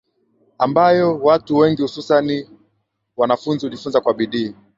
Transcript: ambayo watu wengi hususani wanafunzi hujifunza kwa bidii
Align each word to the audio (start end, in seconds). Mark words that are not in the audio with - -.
ambayo 0.57 1.19
watu 1.19 1.57
wengi 1.57 1.81
hususani 1.81 2.49
wanafunzi 3.17 3.65
hujifunza 3.65 4.01
kwa 4.01 4.13
bidii 4.13 4.55